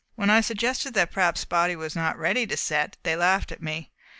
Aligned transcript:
When 0.15 0.31
I 0.31 0.41
suggested 0.41 0.95
that 0.95 1.11
perhaps 1.11 1.41
Spotty 1.41 1.75
was 1.75 1.95
not 1.95 2.17
ready 2.17 2.47
to 2.47 2.57
set, 2.57 2.97
they 3.03 3.15
laughed 3.15 3.51
at 3.51 3.61
me. 3.61 3.91